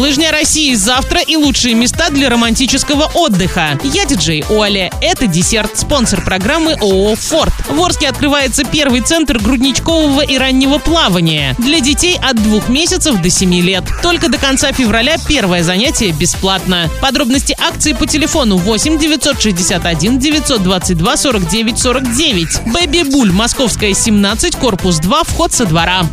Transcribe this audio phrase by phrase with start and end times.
[0.00, 3.78] Лыжня России завтра и лучшие места для романтического отдыха.
[3.84, 4.90] Я диджей Оля.
[5.02, 7.52] Это десерт, спонсор программы ООО «Форд».
[7.68, 13.28] В Орске открывается первый центр грудничкового и раннего плавания для детей от двух месяцев до
[13.28, 13.84] 7 лет.
[14.02, 16.88] Только до конца февраля первое занятие бесплатно.
[17.02, 22.48] Подробности акции по телефону 8 961 922 49 49.
[22.72, 26.04] Бэби Буль, Московская, 17, корпус 2, вход со двора.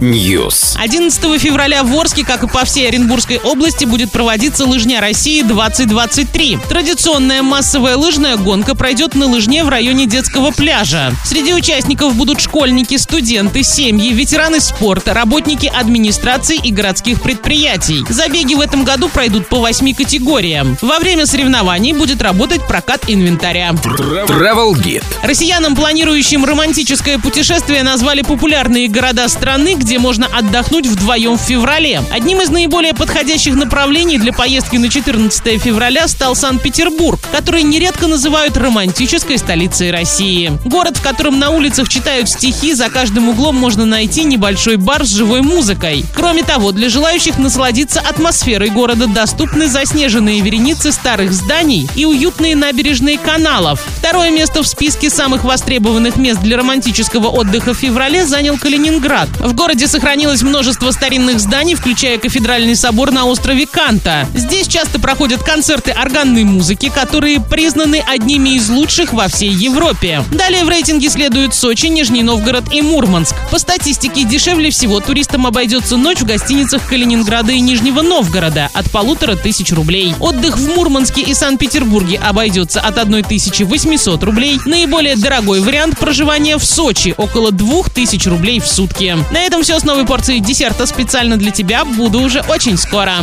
[0.00, 0.74] News.
[0.76, 6.58] 11 февраля в Орске, как и по всей Оренбургской области, будет проводиться лыжня России 2023.
[6.68, 11.12] Традиционная массовая лыжная гонка пройдет на лыжне в районе детского пляжа.
[11.24, 18.04] Среди участников будут школьники, студенты, семьи, ветераны спорта, работники администрации и городских предприятий.
[18.08, 20.78] Забеги в этом году пройдут по восьми категориям.
[20.82, 23.70] Во время соревнований будет работать прокат инвентаря.
[23.70, 25.04] Travel Guide.
[25.22, 32.00] Россиянам, планирующим романтическое путешествие, назвали популярные города страны, где можно отдохнуть вдвоем в феврале.
[32.12, 38.56] Одним из наиболее подходящих направлений для поездки на 14 февраля стал Санкт-Петербург, который нередко называют
[38.56, 40.52] романтической столицей России.
[40.64, 45.10] Город, в котором на улицах читают стихи, за каждым углом можно найти небольшой бар с
[45.10, 46.04] живой музыкой.
[46.14, 53.18] Кроме того, для желающих насладиться атмосферой города доступны заснеженные вереницы старых зданий и уютные набережные
[53.18, 53.84] каналов.
[53.98, 59.28] Второе место в списке самых востребованных мест для романтического отдыха в феврале занял Калининград.
[59.40, 64.26] В городе сохранилось множество старинных зданий, включая кафедральный собор на острове Канта.
[64.34, 70.24] Здесь часто проходят концерты органной музыки, которые признаны одними из лучших во всей Европе.
[70.32, 73.36] Далее в рейтинге следуют Сочи, Нижний Новгород и Мурманск.
[73.52, 79.36] По статистике, дешевле всего туристам обойдется ночь в гостиницах Калининграда и Нижнего Новгорода от полутора
[79.36, 80.16] тысяч рублей.
[80.18, 84.58] Отдых в Мурманске и Санкт-Петербурге обойдется от 1800 рублей.
[84.66, 89.16] Наиболее дорогой вариант проживания в Сочи– около 2000 рублей в сутки.
[89.30, 91.84] На этом все с новой порцией десерта специально для тебя.
[91.84, 93.16] Буду уже очень скоро.